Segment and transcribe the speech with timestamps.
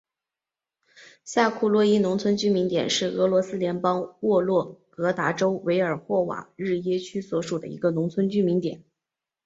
[1.25, 8.83] 下库洛伊农村居民点是俄罗斯联邦沃洛格达州韦尔霍瓦日耶区所属的一个农村居民点。